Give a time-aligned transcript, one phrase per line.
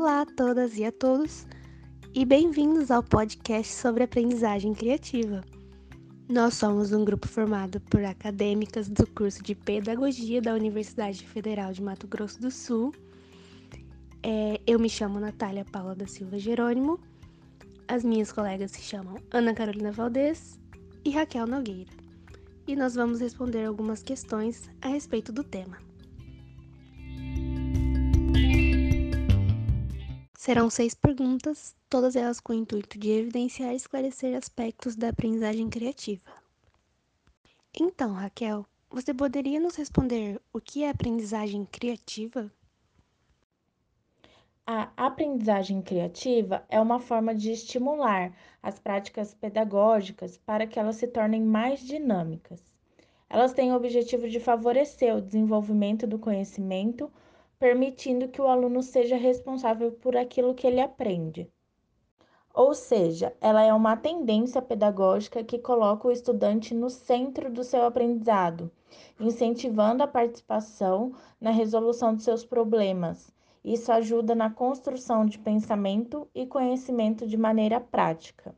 [0.00, 1.44] Olá a todas e a todos,
[2.14, 5.42] e bem-vindos ao podcast sobre aprendizagem criativa.
[6.28, 11.82] Nós somos um grupo formado por acadêmicas do curso de Pedagogia da Universidade Federal de
[11.82, 12.94] Mato Grosso do Sul.
[14.22, 17.00] É, eu me chamo Natália Paula da Silva Jerônimo,
[17.88, 20.60] as minhas colegas se chamam Ana Carolina Valdez
[21.04, 21.90] e Raquel Nogueira,
[22.68, 25.87] e nós vamos responder algumas questões a respeito do tema.
[30.48, 35.68] Serão seis perguntas, todas elas com o intuito de evidenciar e esclarecer aspectos da aprendizagem
[35.68, 36.22] criativa.
[37.78, 42.50] Então, Raquel, você poderia nos responder o que é aprendizagem criativa?
[44.66, 51.08] A aprendizagem criativa é uma forma de estimular as práticas pedagógicas para que elas se
[51.08, 52.64] tornem mais dinâmicas.
[53.28, 57.12] Elas têm o objetivo de favorecer o desenvolvimento do conhecimento
[57.58, 61.50] permitindo que o aluno seja responsável por aquilo que ele aprende.
[62.54, 67.84] Ou seja, ela é uma tendência pedagógica que coloca o estudante no centro do seu
[67.84, 68.70] aprendizado,
[69.20, 73.32] incentivando a participação na resolução de seus problemas.
[73.64, 78.54] Isso ajuda na construção de pensamento e conhecimento de maneira prática.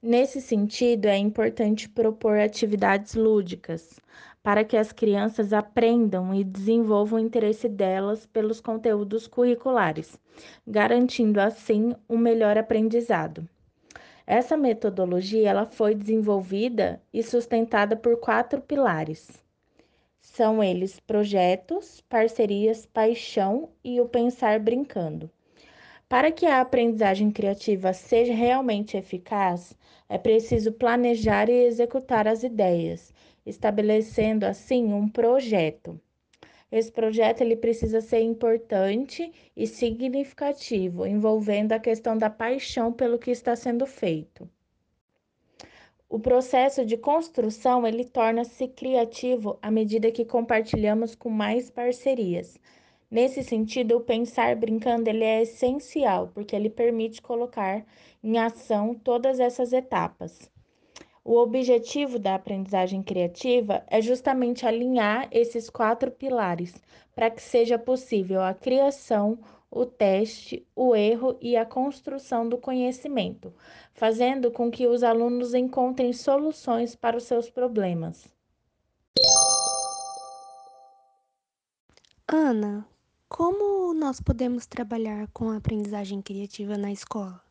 [0.00, 3.98] Nesse sentido, é importante propor atividades lúdicas,
[4.44, 10.16] para que as crianças aprendam e desenvolvam o interesse delas pelos conteúdos curriculares,
[10.64, 13.48] garantindo assim um melhor aprendizado.
[14.24, 19.42] Essa metodologia ela foi desenvolvida e sustentada por quatro pilares.
[20.20, 25.28] São eles projetos, parcerias, paixão e o pensar brincando.
[26.08, 29.76] Para que a aprendizagem criativa seja realmente eficaz,
[30.08, 33.12] é preciso planejar e executar as ideias,
[33.44, 36.00] estabelecendo assim um projeto.
[36.72, 43.30] Esse projeto ele precisa ser importante e significativo, envolvendo a questão da paixão pelo que
[43.30, 44.48] está sendo feito.
[46.08, 52.58] O processo de construção ele torna-se criativo à medida que compartilhamos com mais parcerias,
[53.10, 57.84] Nesse sentido, o pensar brincando ele é essencial, porque ele permite colocar
[58.22, 60.50] em ação todas essas etapas.
[61.24, 66.74] O objetivo da aprendizagem criativa é justamente alinhar esses quatro pilares
[67.14, 69.38] para que seja possível a criação,
[69.70, 73.52] o teste, o erro e a construção do conhecimento,
[73.92, 78.26] fazendo com que os alunos encontrem soluções para os seus problemas.
[82.26, 82.86] Ana,
[83.28, 87.44] como nós podemos trabalhar com a aprendizagem criativa na escola?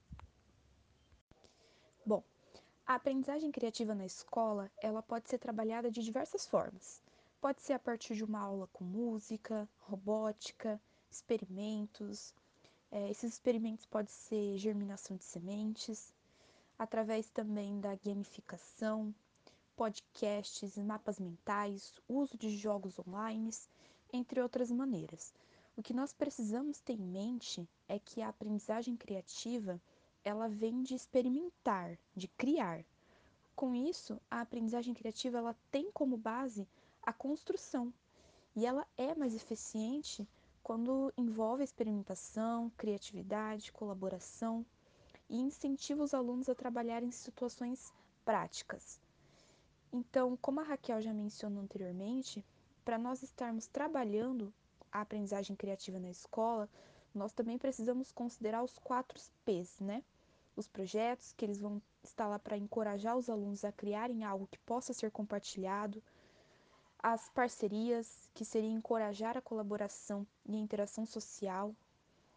[2.05, 2.23] Bom,
[2.85, 7.01] a aprendizagem criativa na escola, ela pode ser trabalhada de diversas formas.
[7.39, 12.33] Pode ser a partir de uma aula com música, robótica, experimentos.
[12.91, 16.11] É, esses experimentos podem ser germinação de sementes,
[16.77, 19.13] através também da gamificação,
[19.75, 23.51] podcasts, mapas mentais, uso de jogos online,
[24.11, 25.33] entre outras maneiras.
[25.77, 29.79] O que nós precisamos ter em mente é que a aprendizagem criativa,
[30.23, 32.83] ela vem de experimentar, de criar.
[33.55, 36.67] Com isso, a aprendizagem criativa ela tem como base
[37.03, 37.93] a construção,
[38.55, 40.27] e ela é mais eficiente
[40.63, 44.65] quando envolve experimentação, criatividade, colaboração
[45.29, 47.93] e incentiva os alunos a trabalhar em situações
[48.25, 48.99] práticas.
[49.93, 52.43] Então, como a Raquel já mencionou anteriormente,
[52.83, 54.51] para nós estarmos trabalhando
[54.97, 56.69] a aprendizagem criativa na escola,
[57.13, 60.03] nós também precisamos considerar os quatro P's, né?
[60.55, 64.57] Os projetos, que eles vão estar lá para encorajar os alunos a criarem algo que
[64.59, 66.01] possa ser compartilhado,
[66.99, 71.75] as parcerias, que seria encorajar a colaboração e a interação social,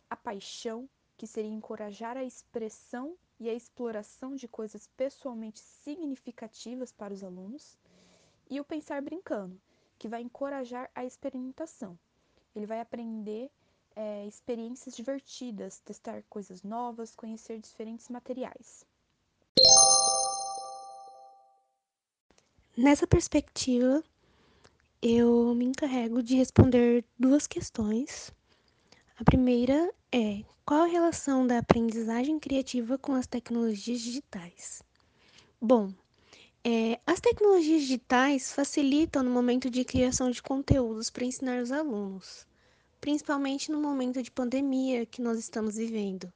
[0.09, 7.15] a paixão, que seria encorajar a expressão e a exploração de coisas pessoalmente significativas para
[7.15, 7.79] os alunos,
[8.51, 9.61] e o pensar brincando,
[9.99, 11.99] que vai encorajar a experimentação,
[12.55, 13.51] ele vai aprender
[13.95, 18.85] é, experiências divertidas, testar coisas novas, conhecer diferentes materiais.
[22.77, 24.03] Nessa perspectiva,
[25.03, 28.33] eu me encarrego de responder duas questões.
[29.19, 34.83] A primeira é: qual a relação da aprendizagem criativa com as tecnologias digitais?
[35.61, 35.93] Bom,
[36.65, 42.47] é, as tecnologias digitais facilitam no momento de criação de conteúdos para ensinar os alunos,
[43.01, 46.31] principalmente no momento de pandemia que nós estamos vivendo.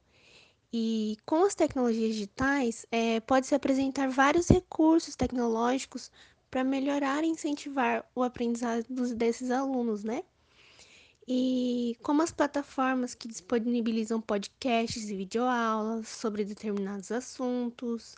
[0.73, 6.11] E com as tecnologias digitais, é, pode-se apresentar vários recursos tecnológicos
[6.49, 8.85] para melhorar e incentivar o aprendizado
[9.15, 10.23] desses alunos, né?
[11.27, 18.15] E como as plataformas que disponibilizam podcasts e videoaulas sobre determinados assuntos,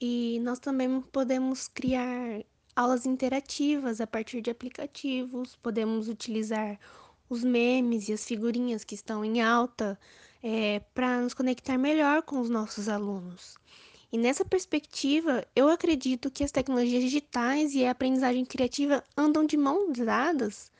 [0.00, 2.42] e nós também podemos criar
[2.74, 6.78] aulas interativas a partir de aplicativos, podemos utilizar
[7.28, 9.98] os memes e as figurinhas que estão em alta
[10.42, 13.56] é, para nos conectar melhor com os nossos alunos.
[14.12, 19.56] E nessa perspectiva, eu acredito que as tecnologias digitais e a aprendizagem criativa andam de
[19.56, 20.70] mãos dadas,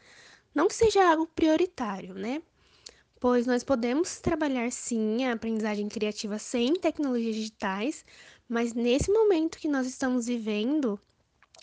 [0.54, 2.42] não que seja algo prioritário, né?
[3.24, 8.04] Pois nós podemos trabalhar sim a aprendizagem criativa sem tecnologias digitais,
[8.46, 11.00] mas nesse momento que nós estamos vivendo,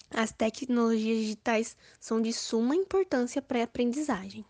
[0.09, 4.43] as tecnologias digitais são de suma importância para a aprendizagem.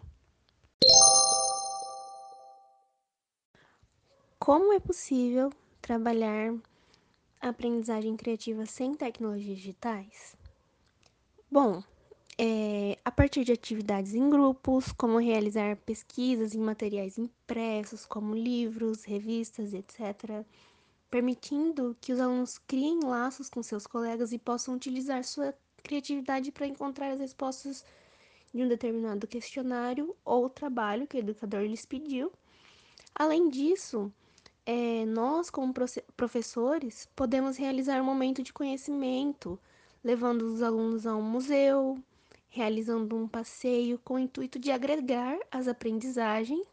[4.40, 6.54] Como é possível trabalhar
[7.42, 10.38] a aprendizagem criativa sem tecnologias digitais?
[11.52, 11.84] Bom,
[12.44, 19.04] é, a partir de atividades em grupos, como realizar pesquisas em materiais impressos, como livros,
[19.04, 20.44] revistas, etc.,
[21.08, 25.54] permitindo que os alunos criem laços com seus colegas e possam utilizar sua
[25.84, 27.86] criatividade para encontrar as respostas
[28.52, 32.32] de um determinado questionário ou trabalho que o educador lhes pediu.
[33.14, 34.12] Além disso,
[34.66, 35.72] é, nós, como
[36.18, 39.60] professores, podemos realizar um momento de conhecimento,
[40.04, 42.02] levando os alunos a um museu,
[42.52, 46.68] realizando um passeio com o intuito de agregar as aprendizagens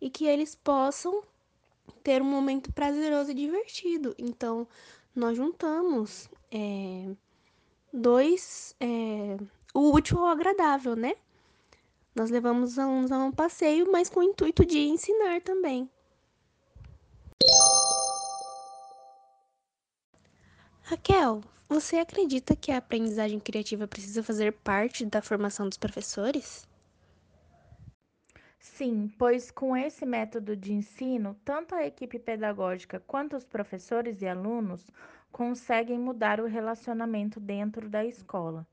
[0.00, 1.24] e que eles possam
[2.04, 4.14] ter um momento prazeroso e divertido.
[4.18, 4.68] Então,
[5.16, 7.08] nós juntamos é,
[7.92, 9.38] dois, é,
[9.72, 11.14] o útil ao agradável, né?
[12.14, 15.88] Nós levamos os alunos a um passeio, mas com o intuito de ensinar também.
[20.82, 26.68] Raquel, você acredita que a aprendizagem criativa precisa fazer parte da formação dos professores?
[28.58, 34.26] Sim, pois com esse método de ensino, tanto a equipe pedagógica quanto os professores e
[34.26, 34.90] alunos
[35.30, 38.66] conseguem mudar o relacionamento dentro da escola.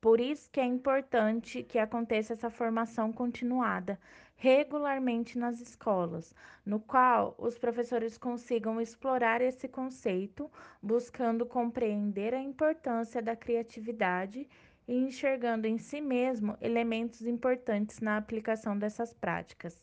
[0.00, 3.98] Por isso que é importante que aconteça essa formação continuada
[4.36, 6.32] regularmente nas escolas,
[6.64, 10.48] no qual os professores consigam explorar esse conceito,
[10.80, 14.48] buscando compreender a importância da criatividade
[14.86, 19.80] e enxergando em si mesmo elementos importantes na aplicação dessas práticas.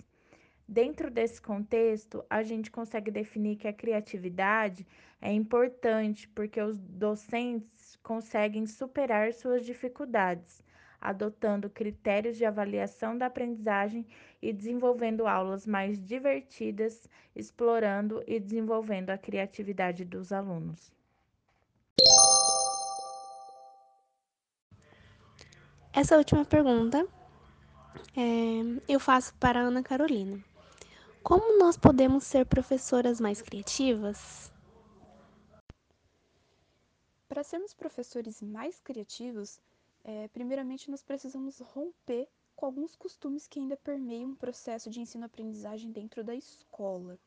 [0.65, 4.87] Dentro desse contexto, a gente consegue definir que a criatividade
[5.21, 10.61] é importante porque os docentes conseguem superar suas dificuldades,
[11.01, 14.05] adotando critérios de avaliação da aprendizagem
[14.39, 20.93] e desenvolvendo aulas mais divertidas, explorando e desenvolvendo a criatividade dos alunos.
[25.91, 27.07] Essa última pergunta
[28.15, 30.39] é, eu faço para a Ana Carolina.
[31.23, 34.53] Como nós podemos ser professoras mais criativas?
[37.35, 39.59] Para sermos professores mais criativos,
[40.05, 45.91] é, primeiramente nós precisamos romper com alguns costumes que ainda permeiam o processo de ensino-aprendizagem
[45.91, 47.19] dentro da escola.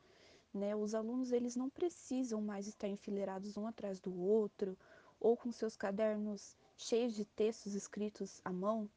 [0.51, 0.75] Né?
[0.75, 4.75] Os alunos eles não precisam mais estar enfileirados um atrás do outro
[5.19, 8.89] ou com seus cadernos cheios de textos escritos à mão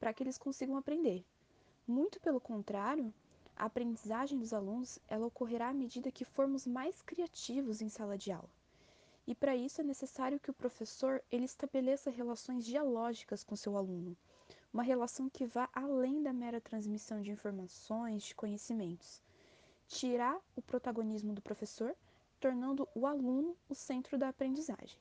[0.00, 1.24] para que eles consigam aprender.
[1.86, 3.14] Muito pelo contrário,
[3.54, 8.32] a aprendizagem dos alunos ela ocorrerá à medida que formos mais criativos em sala de
[8.32, 8.50] aula.
[9.26, 14.16] E para isso é necessário que o professor ele estabeleça relações dialógicas com seu aluno,
[14.72, 19.20] uma relação que vá além da mera transmissão de informações, de conhecimentos.
[19.88, 21.96] Tirar o protagonismo do professor,
[22.38, 24.98] tornando o aluno o centro da aprendizagem.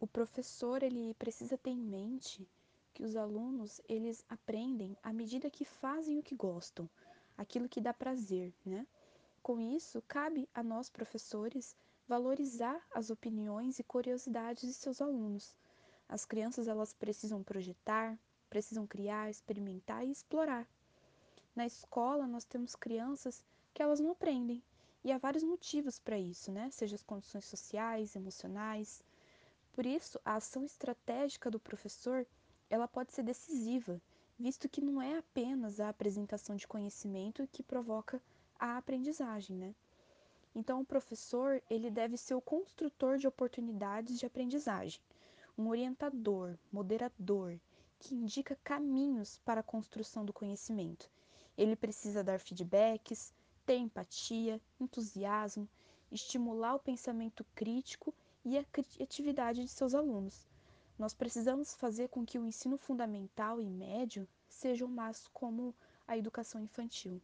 [0.00, 2.48] O professor ele precisa ter em mente
[2.94, 6.88] que os alunos eles aprendem à medida que fazem o que gostam,
[7.36, 8.86] aquilo que dá prazer, né?
[9.42, 11.76] Com isso, cabe a nós professores
[12.08, 15.54] valorizar as opiniões e curiosidades de seus alunos.
[16.08, 20.66] As crianças elas precisam projetar, precisam criar, experimentar e explorar.
[21.54, 24.62] Na escola nós temos crianças que elas não aprendem
[25.04, 26.70] e há vários motivos para isso, né?
[26.70, 29.02] Seja as condições sociais, emocionais.
[29.72, 32.26] Por isso, a ação estratégica do professor
[32.70, 34.00] ela pode ser decisiva
[34.38, 38.22] visto que não é apenas a apresentação de conhecimento que provoca
[38.58, 39.74] a aprendizagem, né?
[40.54, 45.00] Então, o professor ele deve ser o construtor de oportunidades de aprendizagem,
[45.56, 47.58] um orientador, moderador,
[47.98, 51.10] que indica caminhos para a construção do conhecimento.
[51.56, 53.32] Ele precisa dar feedbacks,
[53.66, 55.68] ter empatia, entusiasmo,
[56.10, 58.14] estimular o pensamento crítico
[58.44, 60.48] e a criatividade de seus alunos,
[60.98, 65.72] nós precisamos fazer com que o ensino fundamental e médio sejam mais como
[66.08, 67.22] a educação infantil.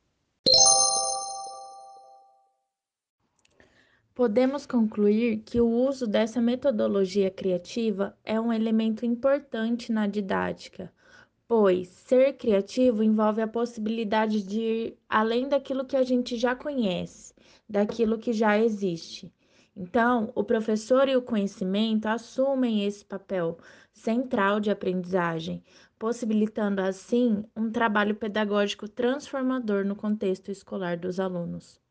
[4.14, 10.92] Podemos concluir que o uso dessa metodologia criativa é um elemento importante na didática,
[11.48, 17.34] pois ser criativo envolve a possibilidade de ir além daquilo que a gente já conhece,
[17.68, 19.34] daquilo que já existe.
[19.76, 23.58] Então, o professor e o conhecimento assumem esse papel
[23.92, 25.60] central de aprendizagem,
[25.98, 31.82] possibilitando assim um trabalho pedagógico transformador no contexto escolar dos alunos.